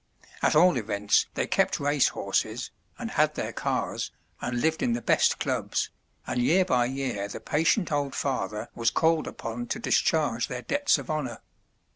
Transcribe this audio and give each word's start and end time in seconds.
At 0.41 0.55
all 0.55 0.77
events 0.77 1.27
they 1.35 1.45
kept 1.45 1.79
race 1.79 2.07
horses, 2.07 2.71
and 2.97 3.11
had 3.11 3.35
their 3.35 3.53
cars, 3.53 4.09
and 4.41 4.59
lived 4.59 4.81
in 4.81 4.93
the 4.93 5.01
best 5.03 5.37
clubs, 5.37 5.91
and 6.25 6.41
year 6.41 6.65
by 6.65 6.85
year 6.85 7.27
the 7.27 7.39
patient 7.39 7.91
old 7.91 8.15
father 8.15 8.69
was 8.73 8.89
called 8.89 9.27
upon 9.27 9.67
to 9.67 9.77
discharge 9.77 10.47
their 10.47 10.63
debts 10.63 10.97
of 10.97 11.11
honour. 11.11 11.41